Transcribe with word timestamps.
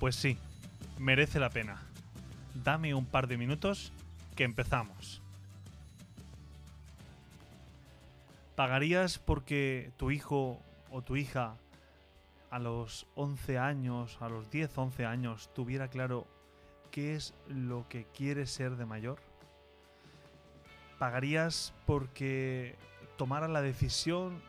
Pues 0.00 0.16
sí, 0.16 0.38
merece 0.98 1.38
la 1.38 1.50
pena. 1.50 1.82
Dame 2.64 2.94
un 2.94 3.04
par 3.04 3.26
de 3.26 3.36
minutos 3.36 3.92
que 4.34 4.44
empezamos. 4.44 5.20
¿Pagarías 8.56 9.18
porque 9.18 9.92
tu 9.98 10.10
hijo 10.10 10.58
o 10.90 11.02
tu 11.02 11.16
hija 11.16 11.58
a 12.50 12.58
los 12.58 13.06
11 13.14 13.58
años, 13.58 14.16
a 14.22 14.30
los 14.30 14.50
10, 14.50 14.78
11 14.78 15.04
años, 15.04 15.50
tuviera 15.52 15.88
claro 15.88 16.26
qué 16.90 17.14
es 17.14 17.34
lo 17.46 17.86
que 17.90 18.06
quiere 18.06 18.46
ser 18.46 18.76
de 18.76 18.86
mayor? 18.86 19.20
¿Pagarías 20.98 21.74
porque 21.84 22.74
tomara 23.18 23.48
la 23.48 23.60
decisión 23.60 24.40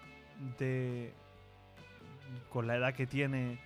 de, 0.57 1.13
con 2.49 2.67
la 2.67 2.77
edad 2.77 2.93
que 2.93 3.05
tiene, 3.05 3.59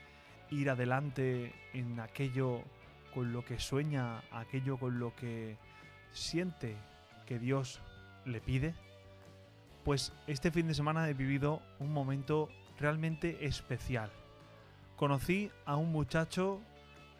ir 0.49 0.69
adelante 0.69 1.53
en 1.73 1.99
aquello 1.99 2.61
con 3.13 3.31
lo 3.31 3.43
que 3.45 3.59
sueña, 3.59 4.23
aquello 4.31 4.77
con 4.77 4.99
lo 4.99 5.15
que 5.15 5.57
siente 6.11 6.75
que 7.25 7.39
Dios 7.39 7.81
le 8.25 8.41
pide? 8.41 8.73
Pues 9.83 10.13
este 10.27 10.51
fin 10.51 10.67
de 10.67 10.73
semana 10.73 11.07
he 11.09 11.13
vivido 11.13 11.61
un 11.79 11.93
momento 11.93 12.49
realmente 12.79 13.45
especial. 13.45 14.09
Conocí 14.95 15.51
a 15.65 15.75
un 15.75 15.91
muchacho 15.91 16.59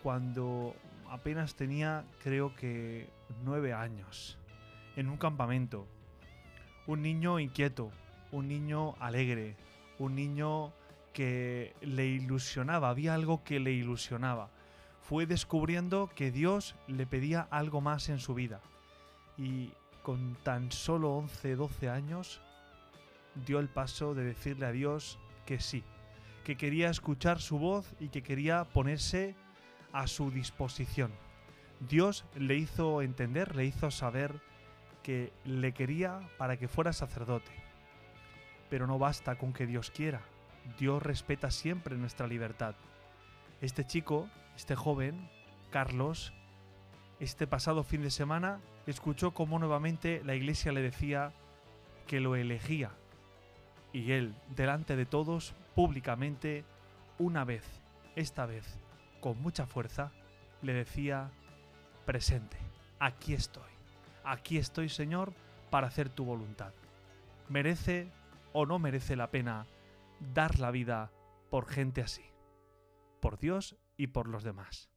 cuando 0.02 0.76
apenas 1.10 1.56
tenía 1.56 2.06
creo 2.24 2.56
que 2.56 3.10
nueve 3.44 3.74
años, 3.74 4.38
en 4.96 5.10
un 5.10 5.18
campamento. 5.18 5.88
Un 6.88 7.02
niño 7.02 7.40
inquieto, 7.40 7.92
un 8.32 8.48
niño 8.48 8.96
alegre, 9.00 9.56
un 9.98 10.16
niño 10.16 10.74
que 11.16 11.74
le 11.80 12.06
ilusionaba, 12.08 12.90
había 12.90 13.14
algo 13.14 13.42
que 13.46 13.62
le 13.62 13.72
ilusionaba. 13.72 14.50
Fue 15.00 15.26
descubriendo 15.26 16.12
que 16.14 16.30
Dios 16.30 16.76
le 16.88 17.08
pedía 17.08 17.48
algo 17.52 17.80
más 17.80 18.10
en 18.10 18.20
su 18.20 18.34
vida. 18.34 18.60
Y 19.38 19.72
con 20.04 20.36
tan 20.44 20.74
solo 20.74 21.16
11, 21.16 21.56
12 21.56 21.90
años, 21.90 22.42
dio 23.46 23.60
el 23.60 23.70
paso 23.70 24.14
de 24.14 24.26
decirle 24.26 24.66
a 24.66 24.74
Dios 24.74 25.18
que 25.46 25.62
sí, 25.62 25.86
que 26.44 26.58
quería 26.58 26.90
escuchar 26.90 27.40
su 27.40 27.60
voz 27.60 27.96
y 28.02 28.10
que 28.10 28.22
quería 28.22 28.66
ponerse 28.66 29.36
a 29.94 30.08
su 30.08 30.32
disposición. 30.32 31.14
Dios 31.80 32.26
le 32.36 32.56
hizo 32.56 33.02
entender, 33.02 33.56
le 33.56 33.64
hizo 33.64 33.90
saber 33.90 34.42
que 35.02 35.32
le 35.46 35.72
quería 35.72 36.20
para 36.38 36.58
que 36.58 36.68
fuera 36.68 36.92
sacerdote. 36.92 37.52
Pero 38.70 38.86
no 38.86 39.00
basta 39.00 39.38
con 39.38 39.54
que 39.54 39.66
Dios 39.66 39.92
quiera. 39.92 40.22
Dios 40.78 41.02
respeta 41.02 41.52
siempre 41.52 41.96
nuestra 41.96 42.28
libertad. 42.28 42.76
Este 43.62 43.86
chico, 43.86 44.30
este 44.56 44.76
joven, 44.76 45.30
Carlos, 45.72 46.34
este 47.20 47.48
pasado 47.48 47.84
fin 47.84 48.02
de 48.02 48.12
semana 48.12 48.60
escuchó 48.88 49.32
cómo 49.32 49.60
nuevamente 49.60 50.22
la 50.26 50.36
iglesia 50.36 50.72
le 50.72 50.82
decía 50.82 51.32
que 52.08 52.20
lo 52.20 52.36
elegía 52.36 52.92
y 53.96 54.12
él, 54.12 54.36
delante 54.54 54.98
de 54.98 55.06
todos, 55.06 55.56
públicamente, 55.74 56.66
una 57.18 57.46
vez, 57.46 57.64
esta 58.18 58.46
vez, 58.46 58.78
con 59.22 59.42
mucha 59.42 59.66
fuerza, 59.66 60.12
le 60.62 60.74
decía, 60.74 61.32
presente, 62.06 62.58
aquí 63.00 63.34
estoy, 63.34 63.72
aquí 64.26 64.58
estoy 64.58 64.90
Señor 64.90 65.32
para 65.70 65.88
hacer 65.88 66.10
tu 66.10 66.26
voluntad. 66.26 66.74
¿Merece 67.48 68.10
o 68.52 68.66
no 68.66 68.80
merece 68.80 69.16
la 69.16 69.32
pena 69.32 69.66
dar 70.20 70.60
la 70.60 70.72
vida 70.72 71.12
por 71.50 71.68
gente 71.68 72.02
así? 72.02 72.24
Por 73.22 73.38
Dios 73.38 73.78
y 73.98 74.08
por 74.08 74.28
los 74.28 74.44
demás. 74.44 74.90